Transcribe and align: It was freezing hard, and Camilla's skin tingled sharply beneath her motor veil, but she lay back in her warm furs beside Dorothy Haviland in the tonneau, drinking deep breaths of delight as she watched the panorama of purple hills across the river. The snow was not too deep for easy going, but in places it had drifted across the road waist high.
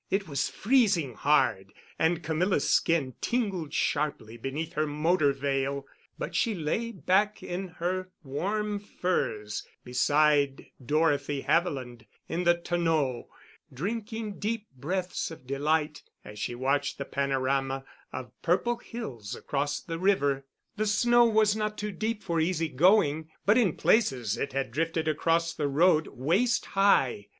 It 0.09 0.27
was 0.27 0.49
freezing 0.49 1.13
hard, 1.13 1.73
and 1.99 2.23
Camilla's 2.23 2.67
skin 2.67 3.13
tingled 3.21 3.71
sharply 3.71 4.35
beneath 4.35 4.73
her 4.73 4.87
motor 4.87 5.31
veil, 5.31 5.85
but 6.17 6.33
she 6.33 6.55
lay 6.55 6.91
back 6.91 7.43
in 7.43 7.67
her 7.77 8.09
warm 8.23 8.79
furs 8.79 9.63
beside 9.83 10.65
Dorothy 10.83 11.41
Haviland 11.43 12.07
in 12.27 12.45
the 12.45 12.55
tonneau, 12.57 13.29
drinking 13.71 14.39
deep 14.39 14.65
breaths 14.75 15.29
of 15.29 15.45
delight 15.45 16.01
as 16.25 16.39
she 16.39 16.55
watched 16.55 16.97
the 16.97 17.05
panorama 17.05 17.85
of 18.11 18.31
purple 18.41 18.77
hills 18.77 19.35
across 19.35 19.79
the 19.79 19.99
river. 19.99 20.47
The 20.77 20.87
snow 20.87 21.25
was 21.25 21.55
not 21.55 21.77
too 21.77 21.91
deep 21.91 22.23
for 22.23 22.39
easy 22.41 22.69
going, 22.69 23.29
but 23.45 23.55
in 23.55 23.75
places 23.77 24.35
it 24.35 24.51
had 24.53 24.71
drifted 24.71 25.07
across 25.07 25.53
the 25.53 25.67
road 25.67 26.07
waist 26.07 26.65
high. 26.65 27.27